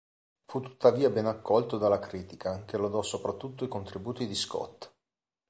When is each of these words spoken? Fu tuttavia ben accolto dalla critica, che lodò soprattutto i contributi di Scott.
Fu 0.47 0.59
tuttavia 0.61 1.11
ben 1.11 1.27
accolto 1.27 1.77
dalla 1.77 1.99
critica, 1.99 2.65
che 2.65 2.75
lodò 2.77 3.03
soprattutto 3.03 3.63
i 3.63 3.67
contributi 3.67 4.25
di 4.25 4.33
Scott. 4.33 4.91